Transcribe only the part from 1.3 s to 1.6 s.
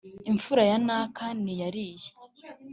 ni